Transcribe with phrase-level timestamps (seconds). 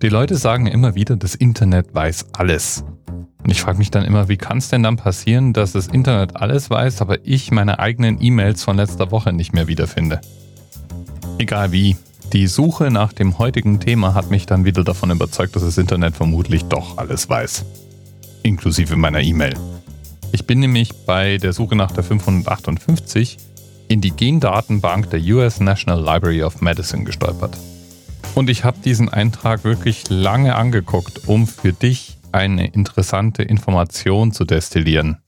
[0.00, 2.84] Die Leute sagen immer wieder, das Internet weiß alles.
[3.42, 6.36] Und ich frage mich dann immer, wie kann es denn dann passieren, dass das Internet
[6.36, 10.20] alles weiß, aber ich meine eigenen E-Mails von letzter Woche nicht mehr wiederfinde?
[11.38, 11.96] Egal wie,
[12.32, 16.14] die Suche nach dem heutigen Thema hat mich dann wieder davon überzeugt, dass das Internet
[16.14, 17.64] vermutlich doch alles weiß.
[18.44, 19.54] Inklusive meiner E-Mail.
[20.30, 23.36] Ich bin nämlich bei der Suche nach der 558
[23.88, 27.58] in die Gendatenbank der US National Library of Medicine gestolpert.
[28.34, 34.44] Und ich habe diesen Eintrag wirklich lange angeguckt, um für dich eine interessante Information zu
[34.44, 35.22] destillieren.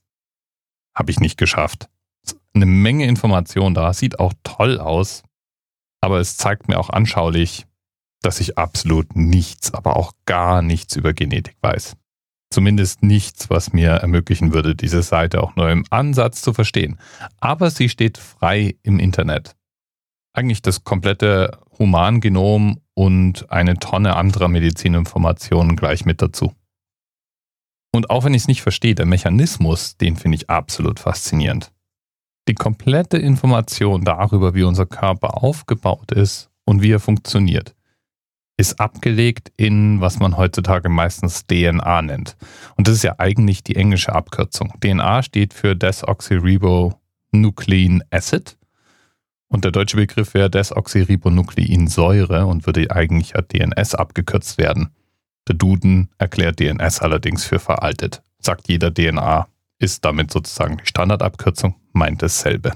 [0.95, 1.89] Habe ich nicht geschafft.
[2.55, 5.23] Eine Menge Information da, sieht auch toll aus,
[6.01, 7.67] aber es zeigt mir auch anschaulich,
[8.23, 11.97] dass ich absolut nichts, aber auch gar nichts über Genetik weiß.
[12.53, 16.99] Zumindest nichts, was mir ermöglichen würde, diese Seite auch nur im Ansatz zu verstehen.
[17.39, 19.55] Aber sie steht frei im Internet.
[20.33, 26.53] Eigentlich das komplette Humangenom und eine Tonne anderer Medizininformationen gleich mit dazu.
[27.93, 31.73] Und auch wenn ich es nicht verstehe, der Mechanismus, den finde ich absolut faszinierend.
[32.47, 37.75] Die komplette Information darüber, wie unser Körper aufgebaut ist und wie er funktioniert,
[38.59, 42.37] ist abgelegt in, was man heutzutage meistens DNA nennt.
[42.77, 44.75] Und das ist ja eigentlich die englische Abkürzung.
[44.79, 48.59] DNA steht für Desoxyribonuclein Acid.
[49.53, 54.91] Und der deutsche Begriff wäre Desoxyribonukleinsäure und würde eigentlich ja DNS abgekürzt werden.
[55.49, 58.23] Der Duden erklärt DNS allerdings für veraltet.
[58.39, 59.49] Sagt jeder DNA,
[59.81, 62.73] ist damit sozusagen die Standardabkürzung, meint dasselbe.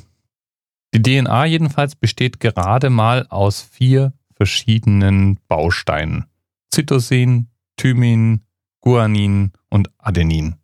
[0.95, 6.27] Die DNA jedenfalls besteht gerade mal aus vier verschiedenen Bausteinen.
[6.73, 8.41] Cytosin, Thymin,
[8.81, 10.57] Guanin und Adenin.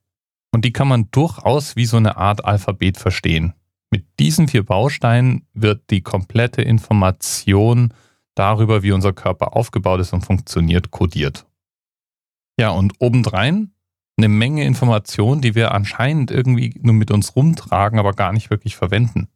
[0.52, 3.54] Und die kann man durchaus wie so eine Art Alphabet verstehen.
[3.90, 7.92] Mit diesen vier Bausteinen wird die komplette Information
[8.34, 11.46] darüber, wie unser Körper aufgebaut ist und funktioniert, kodiert.
[12.58, 13.72] Ja, und obendrein
[14.16, 18.76] eine Menge Information, die wir anscheinend irgendwie nur mit uns rumtragen, aber gar nicht wirklich
[18.76, 19.28] verwenden.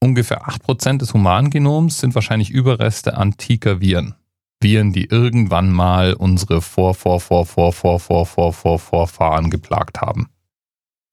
[0.00, 4.14] Ungefähr 8% des Humangenoms sind wahrscheinlich Überreste antiker Viren.
[4.60, 10.00] Viren, die irgendwann mal unsere Vor, Vor, Vor, Vor, Vor, Vor, Vor, Vor, Vorfahren geplagt
[10.00, 10.28] haben.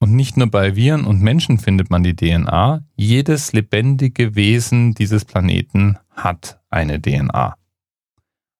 [0.05, 2.83] Und nicht nur bei Viren und Menschen findet man die DNA.
[2.95, 7.55] Jedes lebendige Wesen dieses Planeten hat eine DNA.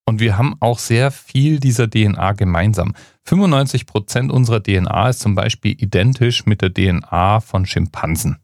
[0.07, 2.95] Und wir haben auch sehr viel dieser DNA gemeinsam.
[3.28, 8.38] 95% unserer DNA ist zum Beispiel identisch mit der DNA von Schimpansen.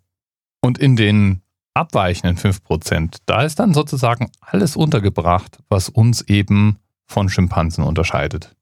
[0.61, 1.41] Und in den
[1.73, 8.55] abweichenden 5%, da ist dann sozusagen alles untergebracht, was uns eben von Schimpansen unterscheidet.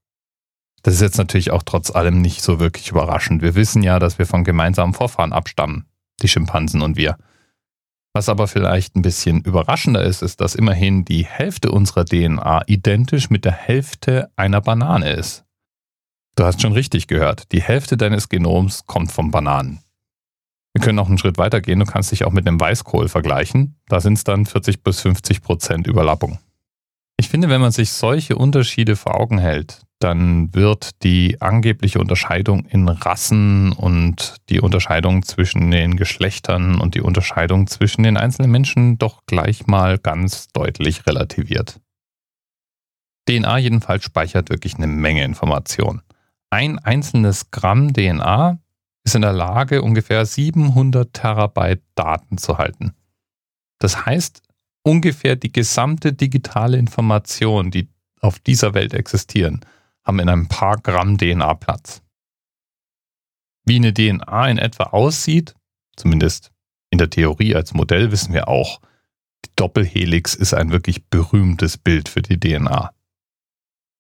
[0.84, 3.42] Das ist jetzt natürlich auch trotz allem nicht so wirklich überraschend.
[3.42, 5.86] Wir wissen ja, dass wir von gemeinsamen Vorfahren abstammen,
[6.22, 7.18] die Schimpansen und wir.
[8.14, 13.30] Was aber vielleicht ein bisschen überraschender ist, ist, dass immerhin die Hälfte unserer DNA identisch
[13.30, 15.46] mit der Hälfte einer Banane ist.
[16.36, 19.80] Du hast schon richtig gehört, die Hälfte deines Genoms kommt von Bananen.
[20.74, 21.80] Wir können noch einen Schritt weiter gehen.
[21.80, 23.76] Du kannst dich auch mit einem Weißkohl vergleichen.
[23.88, 26.40] Da sind es dann 40 bis 50 Prozent Überlappung.
[27.18, 32.66] Ich finde, wenn man sich solche Unterschiede vor Augen hält, dann wird die angebliche Unterscheidung
[32.66, 38.98] in Rassen und die Unterscheidung zwischen den Geschlechtern und die Unterscheidung zwischen den einzelnen Menschen
[38.98, 41.82] doch gleich mal ganz deutlich relativiert.
[43.28, 46.02] DNA jedenfalls speichert wirklich eine Menge Information.
[46.50, 48.58] Ein einzelnes Gramm DNA
[49.04, 52.96] ist in der Lage, ungefähr 700 Terabyte Daten zu halten.
[53.80, 54.42] Das heißt,
[54.84, 57.90] ungefähr die gesamte digitale Information, die
[58.22, 59.62] auf dieser Welt existieren,
[60.10, 62.02] haben in ein paar Gramm DNA Platz.
[63.64, 65.54] Wie eine DNA in etwa aussieht,
[65.98, 66.52] zumindest
[66.90, 68.82] in der Theorie als Modell wissen wir auch,
[69.46, 72.92] die Doppelhelix ist ein wirklich berühmtes Bild für die DNA.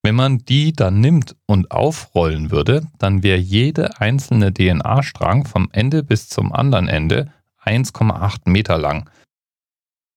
[0.02, 6.02] Wenn man die dann nimmt und aufrollen würde, dann wäre jede einzelne DNA-Strang vom Ende
[6.02, 7.32] bis zum anderen Ende
[7.64, 9.08] 1,8 Meter lang.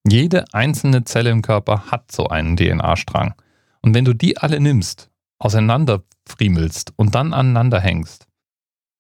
[0.09, 3.35] Jede einzelne Zelle im Körper hat so einen DNA-Strang.
[3.83, 5.12] Und wenn du die alle nimmst,
[5.43, 8.27] auseinanderfriemelst und dann aneinander hängst,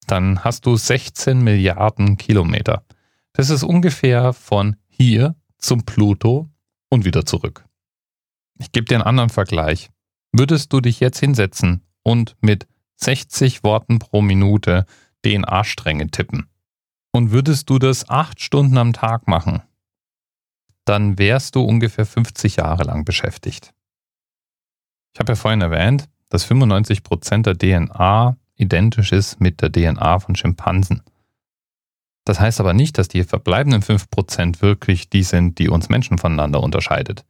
[0.06, 2.85] dann hast du 16 Milliarden Kilometer.
[3.33, 6.50] Das ist ungefähr von hier zum Pluto
[6.91, 7.65] und wieder zurück.
[8.59, 9.91] Ich gebe dir einen anderen Vergleich.
[10.33, 12.67] Würdest du dich jetzt hinsetzen und mit
[12.97, 14.87] 60 Worten pro Minute
[15.25, 16.49] DNA-Stränge tippen
[17.12, 19.62] und würdest du das acht Stunden am Tag machen,
[20.85, 23.73] dann wärst du ungefähr 50 Jahre lang beschäftigt.
[25.15, 30.34] Ich habe ja vorhin erwähnt, dass 95% der DNA identisch ist mit der DNA von
[30.34, 31.02] Schimpansen.
[32.25, 36.62] Das heißt aber nicht, dass die verbleibenden 5% wirklich die sind, die uns Menschen voneinander
[36.62, 37.26] unterscheidet.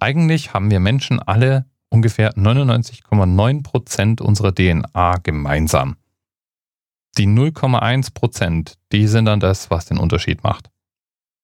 [0.00, 5.96] Eigentlich haben wir Menschen alle ungefähr 99,9% unserer DNA gemeinsam.
[7.18, 10.70] Die 0,1%, die sind dann das, was den Unterschied macht.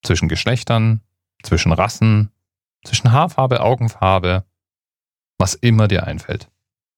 [0.03, 1.03] Zwischen Geschlechtern,
[1.43, 2.31] zwischen Rassen,
[2.85, 4.45] zwischen Haarfarbe, Augenfarbe,
[5.37, 6.49] was immer dir einfällt.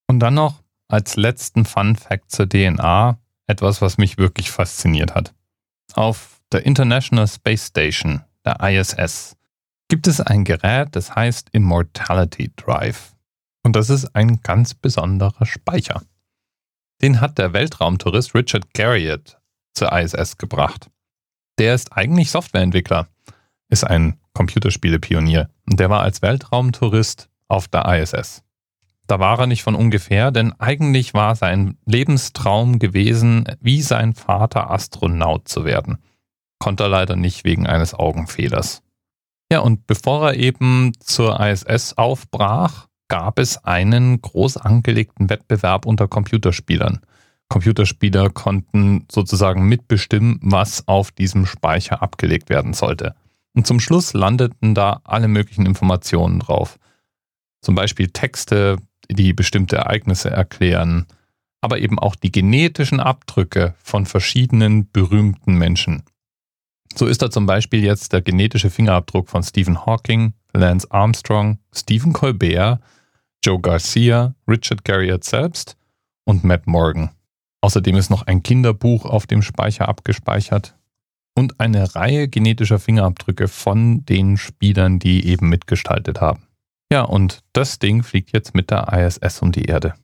[0.07, 5.35] Und dann noch als letzten Fun Fact zur DNA etwas, was mich wirklich fasziniert hat.
[5.95, 9.37] Auf der International Space Station, der ISS,
[9.89, 13.15] gibt es ein Gerät, das heißt Immortality Drive.
[13.63, 16.03] Und das ist ein ganz besonderer Speicher.
[17.01, 19.39] Den hat der Weltraumtourist Richard Garriott
[19.75, 20.91] zur ISS gebracht.
[21.59, 23.09] Der ist eigentlich Softwareentwickler,
[23.69, 28.43] ist ein Computerspiele-Pionier und der war als Weltraumtourist auf der ISS.
[29.07, 34.71] Da war er nicht von ungefähr, denn eigentlich war sein Lebenstraum gewesen, wie sein Vater
[34.71, 35.99] Astronaut zu werden.
[36.59, 38.83] Konnte er leider nicht wegen eines Augenfehlers.
[39.51, 46.09] Ja, und bevor er eben zur ISS aufbrach, gab es einen groß angelegten Wettbewerb unter
[46.09, 47.01] Computerspielern.
[47.51, 53.15] Computerspieler konnten sozusagen mitbestimmen, was auf diesem Speicher abgelegt werden sollte.
[53.53, 56.79] Und zum Schluss landeten da alle möglichen Informationen drauf.
[57.61, 58.79] Zum Beispiel Texte,
[59.15, 61.07] die bestimmte Ereignisse erklären,
[61.61, 66.03] aber eben auch die genetischen Abdrücke von verschiedenen berühmten Menschen.
[66.95, 72.13] So ist da zum Beispiel jetzt der genetische Fingerabdruck von Stephen Hawking, Lance Armstrong, Stephen
[72.13, 72.81] Colbert,
[73.45, 75.77] Joe Garcia, Richard Garriott selbst
[76.25, 77.11] und Matt Morgan.
[77.63, 80.77] Außerdem ist noch ein Kinderbuch auf dem Speicher abgespeichert
[81.35, 86.47] und eine Reihe genetischer Fingerabdrücke von den Spielern, die eben mitgestaltet haben.
[86.93, 89.95] Ja, und das Ding fliegt jetzt mit der ISS um die Erde.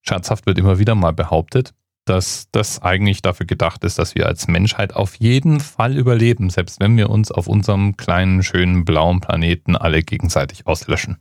[0.00, 1.74] Scherzhaft wird immer wieder mal behauptet,
[2.06, 6.80] dass das eigentlich dafür gedacht ist, dass wir als Menschheit auf jeden Fall überleben, selbst
[6.80, 11.18] wenn wir uns auf unserem kleinen, schönen blauen Planeten alle gegenseitig auslöschen.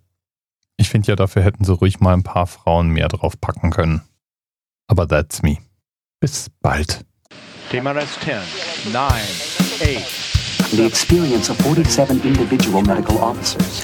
[0.78, 4.04] Ich finde ja, dafür hätten sie ruhig mal ein paar Frauen mehr drauf packen können.
[4.88, 5.58] Aber that's me.
[6.22, 7.04] Bis bald.
[7.72, 10.72] TMRS 10, 9, 8.
[10.72, 13.84] The experience of 47 individual medical officers.